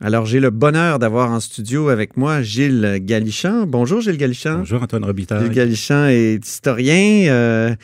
[0.00, 3.66] Alors, j'ai le bonheur d'avoir en studio avec moi Gilles Galichan.
[3.66, 4.58] Bonjour, Gilles Galichan.
[4.58, 5.44] Bonjour, Antoine Robitaille.
[5.44, 7.26] Gilles Galichan est historien.
[7.28, 7.74] Euh,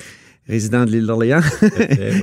[0.47, 1.41] résident de l'île d'Orléans.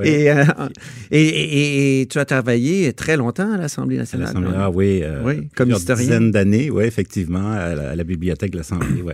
[0.05, 0.69] Euh,
[1.11, 4.35] et, et, tu as travaillé très longtemps à l'Assemblée nationale.
[4.57, 6.03] ah oui, euh, oui comme historien.
[6.03, 9.13] dizaines d'années, oui, effectivement, à la, à la bibliothèque de l'Assemblée, oui.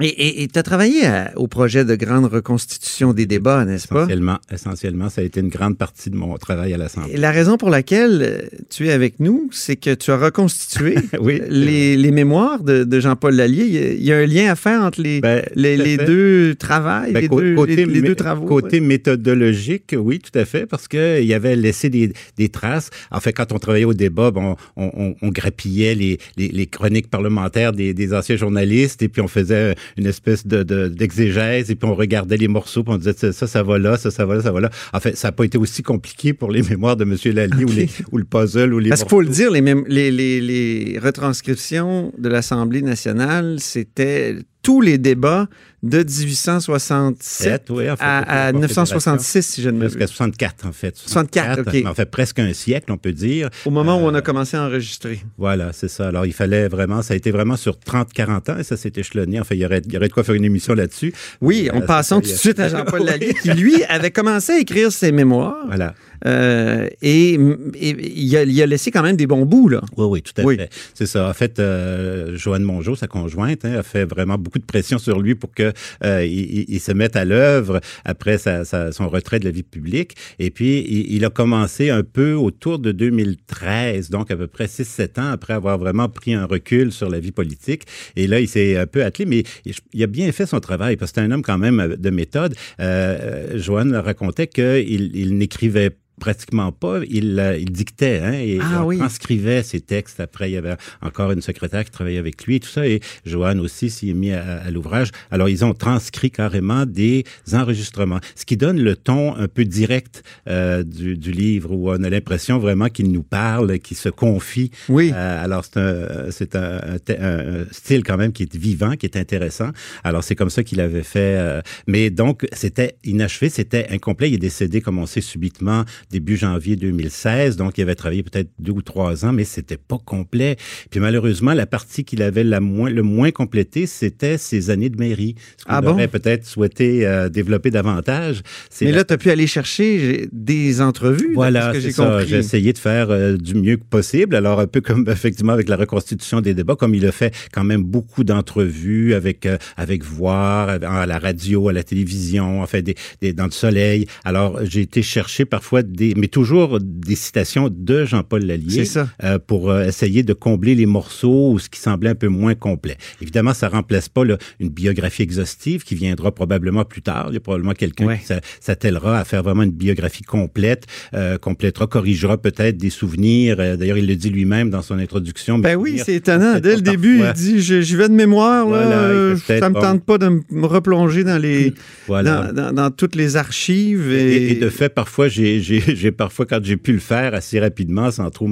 [0.00, 1.02] Et tu as travaillé
[1.36, 3.98] au projet de grande reconstitution des débats, n'est-ce pas?
[4.02, 7.12] Essentiellement, essentiellement, ça a été une grande partie de mon travail à l'Assemblée.
[7.12, 10.96] Et la raison pour laquelle euh, tu es avec nous, c'est que tu as reconstitué
[11.48, 13.94] les, les, mémoires de, de Jean-Paul Lallier.
[13.96, 17.20] Il y, a, un lien à faire entre les, ben, les, les deux travaux, ben,
[17.20, 18.46] les, deux, côté, les, deux travaux.
[18.46, 22.90] Côté méthodologique, oui, tout à fait, parce qu'il avait laissé des, des, traces.
[23.12, 27.10] En fait, quand on travaillait au débat, bon, on, on, on grappillait les, les, chroniques
[27.10, 31.88] parlementaires des, des anciens journalistes et puis on faisait une espèce de, d'exégèse et puis
[31.88, 34.42] on regardait les morceaux puis on disait ça, ça va là, ça, ça va là,
[34.42, 34.70] ça va là.
[34.92, 37.16] En fait, ça n'a pas été aussi compliqué pour les mémoires de M.
[37.34, 40.10] Lally ou, les, ou le puzzle ou les Parce qu'il faut le dire, les, les,
[40.10, 45.46] les, les retranscriptions de l'Assemblée nationale, c'était tous les débats
[45.84, 47.70] de 1867
[48.00, 50.96] à, 966, si je ne me Jusqu'à 64, en fait.
[50.96, 51.86] 64, OK.
[51.86, 53.50] En fait, presque un siècle, on peut dire.
[53.66, 55.22] Au moment où on a euh, commencé à enregistrer.
[55.36, 56.08] Voilà, c'est ça.
[56.08, 59.38] Alors, il fallait vraiment, ça a été vraiment sur 30-40 ans et ça s'est échelonné.
[59.38, 61.12] Enfin, il y, aurait, il y aurait de quoi faire une émission là-dessus.
[61.42, 64.58] Oui, en euh, passant tout de suite à Jean-Paul Lallier, qui, lui, avait commencé à
[64.58, 65.66] écrire ses mémoires.
[65.66, 65.94] Voilà.
[66.26, 69.80] Euh, et, il, a, il, a, laissé quand même des bons bouts, là.
[69.96, 70.70] Oui, oui, tout à fait.
[70.94, 71.28] C'est ça.
[71.28, 75.20] En fait, euh, Joanne Mongeau, sa conjointe, hein, a fait vraiment beaucoup de pression sur
[75.20, 75.72] lui pour que
[76.04, 80.16] euh, il, se mette à l'œuvre après sa, son retrait de la vie publique.
[80.38, 85.20] Et puis, il, a commencé un peu autour de 2013, donc à peu près 6-7
[85.20, 87.82] ans après avoir vraiment pris un recul sur la vie politique.
[88.16, 89.44] Et là, il s'est un peu attelé, mais
[89.92, 92.54] il a bien fait son travail parce que c'est un homme quand même de méthode.
[92.80, 97.00] Euh, Joanne racontait qu'il il, n'écrivait pratiquement pas.
[97.08, 100.20] Il, euh, il dictait hein, et ah il transcrivait ses textes.
[100.20, 102.86] Après, il y avait encore une secrétaire qui travaillait avec lui et tout ça.
[102.86, 105.10] Et Joanne aussi s'y est mis à, l'ouvrage.
[105.30, 110.22] Alors, ils ont transcrit carrément des enregistrements, ce qui donne le ton un peu direct
[110.48, 114.70] euh, du, du, livre où on a l'impression vraiment qu'il nous parle, qu'il se confie.
[114.88, 115.10] Oui.
[115.12, 119.16] Euh, alors, c'est un, c'est un, un, style quand même qui est vivant, qui est
[119.16, 119.70] intéressant.
[120.04, 121.36] Alors, c'est comme ça qu'il avait fait.
[121.36, 124.30] Euh, mais donc, c'était inachevé, c'était incomplet.
[124.30, 127.56] Il est décédé, comme on sait, subitement début janvier 2016.
[127.56, 130.56] Donc, il avait travaillé peut-être deux ou trois ans, mais c'était pas complet.
[130.90, 134.98] Puis malheureusement, la partie qu'il avait la moins, le moins complétée, c'était ses années de
[134.98, 135.34] mairie.
[135.58, 138.42] Ce qu'on ah aurait peut-être souhaité euh, développer davantage.
[138.80, 141.32] Mais là, tu as pu aller chercher des entrevues.
[141.34, 142.24] Voilà, c'est ça.
[142.24, 144.34] J'ai essayé de faire euh, du mieux que possible.
[144.36, 147.64] Alors, un peu comme effectivement avec la reconstitution des débats, comme il a fait quand
[147.64, 152.82] même beaucoup d'entrevues avec, euh, avec Voir, à la radio, à la télévision, en fait,
[152.82, 154.06] des, des, dans le soleil.
[154.24, 155.82] Alors, j'ai été chercher parfois
[156.16, 158.84] mais toujours des citations de Jean-Paul Lallier
[159.22, 162.54] euh, pour euh, essayer de combler les morceaux ou ce qui semblait un peu moins
[162.54, 162.96] complet.
[163.20, 164.22] Évidemment, ça remplace pas
[164.60, 167.26] une biographie exhaustive qui viendra probablement plus tard.
[167.30, 171.86] Il y a probablement quelqu'un qui s'attellera à faire vraiment une biographie complète, euh, complétera,
[171.86, 173.56] corrigera peut-être des souvenirs.
[173.58, 175.58] Euh, d'ailleurs, il le dit lui-même dans son introduction.
[175.58, 176.58] Ben oui, c'est étonnant.
[176.60, 178.68] Dès le début, il dit j'y vais de mémoire.
[178.68, 181.74] Là, ça me tente pas de me replonger dans les
[182.08, 184.10] dans, dans, toutes les archives.
[184.12, 188.10] Et, et de fait, parfois, j'ai j'ai parfois, quand j'ai pu le faire assez rapidement,
[188.10, 188.48] sans trop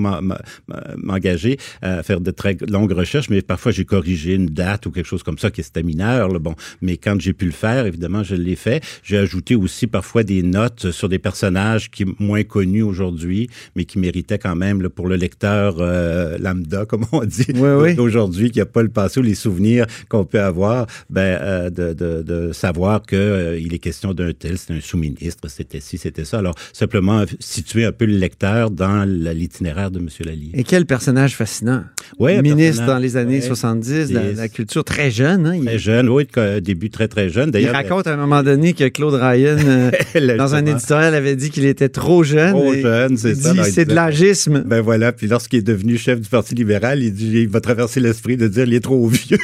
[0.96, 5.06] m'engager à faire de très longues recherches, mais parfois j'ai corrigé une date ou quelque
[5.06, 6.28] chose comme ça qui était mineur.
[6.28, 8.82] Là, bon, mais quand j'ai pu le faire, évidemment, je l'ai fait.
[9.02, 13.98] J'ai ajouté aussi parfois des notes sur des personnages qui moins connus aujourd'hui, mais qui
[13.98, 18.58] méritaient quand même là, pour le lecteur euh, lambda, comme on dit, oui, aujourd'hui, qui
[18.58, 22.52] n'a pas le passé ou les souvenirs qu'on peut avoir, ben, euh, de, de, de,
[22.52, 26.38] savoir qu'il euh, il est question d'un tel, c'est un sous-ministre, c'était ci, c'était ça.
[26.38, 30.08] Alors, simplement situer un peu le lecteur dans l'itinéraire de M.
[30.24, 30.50] Lallier.
[30.54, 31.84] Et quel personnage fascinant.
[32.18, 35.46] Oui, Ministre dans les années 70, la, la, culture très jeune.
[35.46, 36.26] Hein, très jeune, oui,
[36.60, 37.50] début très, très jeune.
[37.54, 41.50] Il raconte à un moment donné que Claude Ryan, euh, dans un éditorial, avait dit
[41.50, 42.52] qu'il était trop jeune.
[42.52, 43.54] Trop jeune, c'est ça.
[43.64, 44.62] c'est de l'agisme.
[44.66, 48.00] Ben voilà, puis lorsqu'il est devenu chef du Parti libéral, il, dit, il va traverser
[48.00, 49.38] l'esprit de dire il est trop vieux.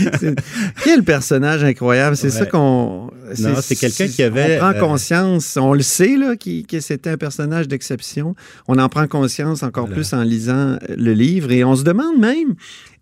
[0.84, 2.16] Quel personnage incroyable.
[2.16, 3.09] C'est ça qu'on.
[3.34, 4.56] C'est quelqu'un qui avait.
[4.56, 8.34] On prend euh, conscience, on le sait, là, que c'était un personnage d'exception.
[8.68, 12.54] On en prend conscience encore plus en lisant le livre et on se demande même,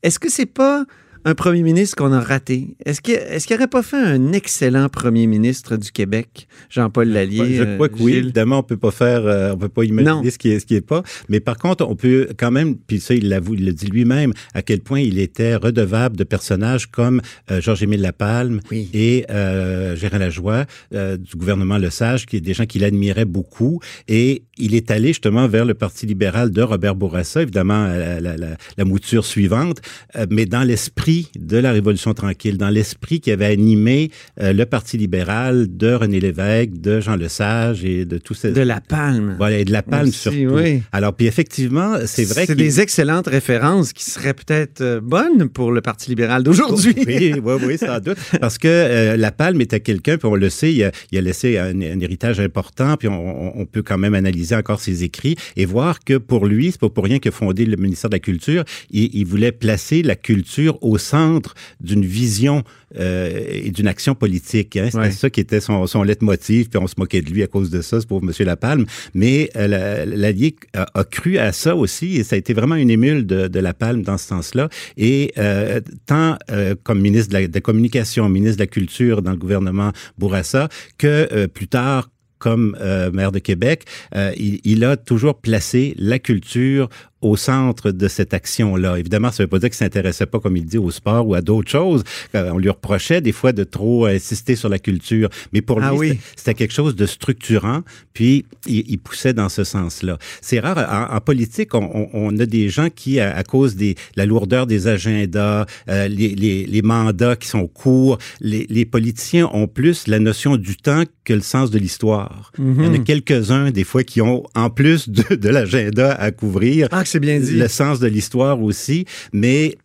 [0.03, 0.85] est-ce que c'est pas
[1.29, 2.75] un premier ministre qu'on a raté.
[2.87, 7.57] Est-ce qu'il est n'aurait pas fait un excellent premier ministre du Québec, Jean-Paul Lallier?
[7.57, 8.15] Je crois que oui.
[8.15, 10.75] Évidemment, on peut pas faire, euh, on peut pas imaginer ce qui est, ce qui
[10.75, 11.03] est pas.
[11.29, 14.33] Mais par contre, on peut quand même, puis ça, il l'avoue, il le dit lui-même,
[14.55, 17.21] à quel point il était redevable de personnages comme
[17.51, 20.65] euh, Georges-Émile Lapalme et euh, Gérard Lajoie
[20.95, 23.81] euh, du gouvernement Le Sage, qui est des gens qu'il admirait beaucoup.
[24.09, 28.37] Et il est allé justement vers le Parti libéral de Robert Bourassa, évidemment la, la,
[28.39, 29.83] la, la mouture suivante,
[30.31, 35.77] mais dans l'esprit de la Révolution tranquille, dans l'esprit qui avait animé le Parti libéral
[35.77, 38.53] de René Lévesque, de Jean Lesage et de tous ces...
[38.53, 39.37] De la Palme.
[39.39, 40.39] Voilà, et de la Palme surtout.
[40.51, 40.83] Oui.
[40.93, 42.53] Alors, puis effectivement, c'est vrai que...
[42.53, 46.95] C'est des excellentes références qui seraient peut-être euh, bonnes pour le Parti libéral d'aujourd'hui.
[47.07, 48.19] oui, oui, oui, sans doute.
[48.41, 51.21] Parce que euh, la Palme était quelqu'un, puis on le sait, il a, il a
[51.21, 55.37] laissé un, un, héritage important, puis on, on, peut quand même analyser encore ses écrits
[55.57, 58.21] et voir que pour lui, c'est pas pour rien que fondé le ministère de la
[58.21, 62.65] Culture, il, il voulait placer la culture au centre d'une vision
[62.99, 64.77] euh, et d'une action politique.
[64.77, 64.89] Hein.
[64.91, 67.71] C'était ça qui était son, son leitmotiv, puis on se moquait de lui à cause
[67.71, 68.33] de ça, c'est pour M.
[68.41, 68.87] Lapalme.
[69.15, 72.91] Mais euh, l'allié a, a, cru à ça aussi, et ça a été vraiment une
[72.91, 74.69] émule de, de Lapalme dans ce sens-là.
[74.97, 79.21] Et euh, tant euh, comme ministre de la, de la, Communication, ministre de la Culture
[79.21, 82.09] dans le gouvernement Bourassa, que plus tard
[82.39, 83.85] comme euh, maire de Québec,
[84.15, 86.89] euh, il, il, a toujours placé la culture
[87.21, 88.99] au centre de cette action-là.
[88.99, 91.35] Évidemment, ça ne veut pas dire qu'il s'intéressait pas, comme il dit, au sport ou
[91.35, 92.05] à d'autres choses.
[92.35, 95.91] Euh, on lui reprochait des fois de trop insister sur la culture, mais pour ah
[95.91, 96.19] lui, oui.
[96.37, 97.83] c'était quelque chose de structurant,
[98.15, 100.19] puis il, il poussait dans ce sens-là.
[100.41, 103.95] C'est rare, en, en politique, on, on, a des gens qui, à, à, cause de
[104.17, 109.49] la lourdeur des agendas, euh, les, les, les, mandats qui sont courts, les, les, politiciens
[109.53, 112.53] ont plus la notion du temps que le sens de l'histoire.
[112.59, 112.79] Mm -hmm.
[112.79, 116.31] Il y en a quelques-uns, des fois, qui ont, en plus de, de l'agenda à
[116.31, 117.53] couvrir, ah, c'est bien dit.
[117.53, 119.77] Le sens de l'histoire aussi, mais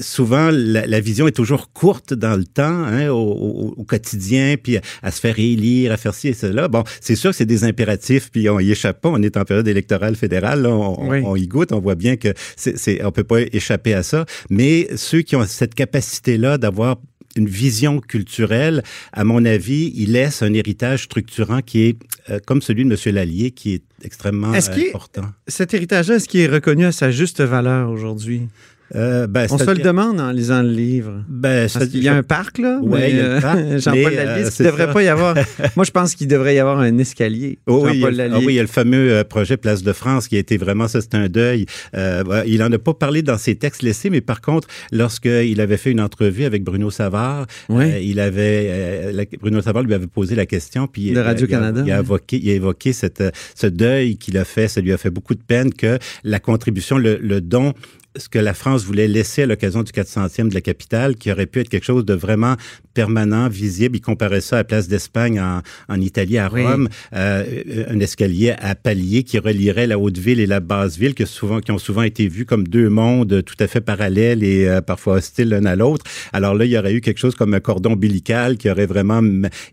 [0.00, 4.56] souvent la, la, vision est toujours courte dans le temps, hein, au, au, au, quotidien,
[4.62, 6.68] puis à, à, se faire élire, à faire ci et cela.
[6.68, 9.08] Bon, c'est sûr que c'est des impératifs, puis on y échappe pas.
[9.08, 11.22] On est en période électorale fédérale, là, on, oui.
[11.24, 14.24] on, y goûte, on voit bien que c'est, c'est, on peut pas échapper à ça.
[14.50, 16.98] Mais ceux qui ont cette capacité-là d'avoir
[17.36, 18.82] une vision culturelle,
[19.12, 21.96] à mon avis, il laisse un héritage structurant qui est
[22.30, 23.14] euh, comme celui de M.
[23.14, 25.26] Lallier, qui est extrêmement est important.
[25.46, 28.48] cet héritage-là, est-ce qu'il est reconnu à sa juste valeur aujourd'hui?
[28.94, 31.24] Euh, ben, on se le demande en lisant le livre.
[31.28, 32.78] Ben, qu'il y a un parc, là.
[32.82, 33.58] Oui, il y a un parc.
[33.78, 34.92] Jean-Paul Lallier, euh, il devrait ça.
[34.92, 35.34] pas y avoir.
[35.76, 37.58] Moi, je pense qu'il devrait y avoir un escalier.
[37.66, 40.28] Oh, oui, il ah, oui, il y a le fameux euh, projet Place de France
[40.28, 41.66] qui a été vraiment, ça, c'est un deuil.
[41.96, 45.76] Euh, il en a pas parlé dans ses textes laissés, mais par contre, lorsqu'il avait
[45.76, 47.84] fait une entrevue avec Bruno Savard, oui.
[47.84, 51.82] euh, il avait, Bruno Savard lui avait posé la question, puis de Radio-Canada.
[51.84, 53.22] Il, il, a évoqué, il a évoqué cette,
[53.54, 54.68] ce deuil qu'il a fait.
[54.68, 57.72] Ça lui a fait beaucoup de peine que la contribution, le, le don
[58.16, 61.46] ce que la France voulait laisser à l'occasion du 400e de la capitale, qui aurait
[61.46, 62.56] pu être quelque chose de vraiment
[62.94, 63.96] permanent, visible.
[63.96, 67.18] Il comparait ça à la place d'Espagne en, en, Italie, à Rome, oui.
[67.18, 71.24] euh, un escalier à paliers qui relierait la haute ville et la basse ville, que
[71.24, 74.80] souvent, qui ont souvent été vus comme deux mondes tout à fait parallèles et euh,
[74.80, 76.04] parfois hostiles l'un à l'autre.
[76.32, 79.22] Alors là, il y aurait eu quelque chose comme un cordon ombilical qui aurait vraiment...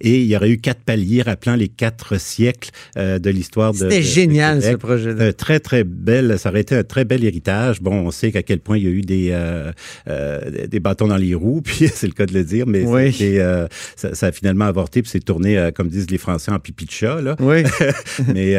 [0.01, 3.77] Et il y aurait eu quatre paliers rappelant les quatre siècles euh, de l'histoire de
[3.79, 5.33] C'était génial, de ce projet-là.
[5.33, 6.37] très, très belle.
[6.39, 7.81] Ça aurait été un très bel héritage.
[7.81, 9.71] Bon, on sait à quel point il y a eu des, euh,
[10.07, 13.15] euh, des bâtons dans les roues, puis c'est le cas de le dire, mais oui.
[13.21, 16.85] euh, ça, ça, a finalement avorté, puis c'est tourné, comme disent les Français, en pipi
[16.85, 17.21] de chat.
[17.21, 17.35] Là.
[17.39, 17.63] Oui.
[18.33, 18.55] mais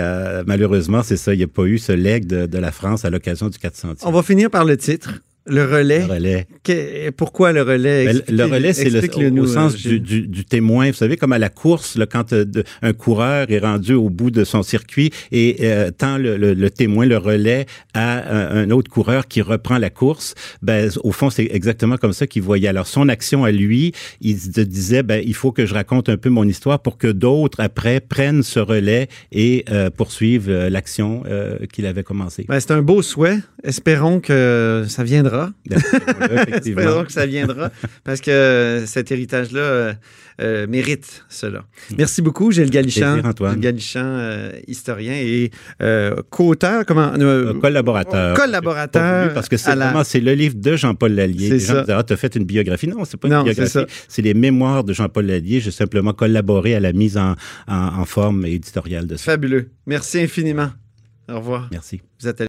[0.46, 3.10] malheureusement, c'est ça, il n'y a pas eu ce leg de, de la France à
[3.10, 3.96] l'occasion du 400e.
[4.02, 5.20] On va finir par le titre.
[5.46, 6.00] Le relais?
[6.00, 6.46] Le relais.
[6.62, 8.06] Que, pourquoi le relais?
[8.06, 9.00] Ben, le relais, c'est le,
[9.40, 10.88] au, au sens du, du, du, témoin.
[10.88, 14.10] Vous savez, comme à la course, là, quand euh, de, un coureur est rendu au
[14.10, 18.64] bout de son circuit et euh, tend le, le, le, témoin, le relais à un,
[18.64, 22.42] un, autre coureur qui reprend la course, ben, au fond, c'est exactement comme ça qu'il
[22.42, 22.68] voyait.
[22.68, 26.16] Alors, son action à lui, il se disait, ben, il faut que je raconte un
[26.16, 31.22] peu mon histoire pour que d'autres, après, prennent ce relais et euh, poursuivent euh, l'action
[31.26, 32.44] euh, qu'il avait commencée.
[32.48, 33.38] Ben, c'est un beau souhait.
[33.62, 35.52] Espérons que ça viendra viendra.
[36.56, 37.70] Espérons que ça viendra
[38.04, 39.92] parce que cet héritage-là euh,
[40.40, 41.64] euh, mérite cela.
[41.96, 43.14] Merci beaucoup, Gilles Galichan.
[43.14, 43.52] Plaisir, Antoine.
[43.52, 45.50] Gilles Galichan, euh, historien et
[45.82, 47.12] euh, co-auteur, comment
[47.60, 48.36] Collaborateur.
[48.36, 49.34] Collaborateur.
[49.34, 49.86] Parce que c'est la...
[49.86, 51.50] vraiment c'est le livre de Jean-Paul Lallier.
[51.50, 51.84] C'est ça.
[51.88, 52.88] Ah, tu as fait une biographie.
[52.88, 53.78] Non, c'est pas une non, biographie.
[54.08, 55.60] C'est les mémoires de Jean-Paul Lallier.
[55.60, 57.34] J'ai simplement collaboré à la mise en,
[57.68, 59.24] en, en forme éditoriale de ça.
[59.32, 59.70] Fabuleux.
[59.86, 60.70] Merci infiniment.
[61.30, 61.68] Au revoir.
[61.70, 62.00] Merci.
[62.20, 62.38] Vous êtes